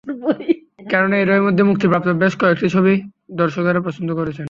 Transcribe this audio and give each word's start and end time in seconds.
কেননা 0.89 1.15
এরই 1.17 1.41
মধ্যে 1.41 1.63
মুক্তিপ্রাপ্ত 1.63 2.07
বেশ 2.23 2.33
কয়েকটি 2.35 2.67
ছবি 2.69 2.93
দর্শকেরা 3.31 3.79
পছন্দ 3.87 4.09
করেছেন। 4.13 4.39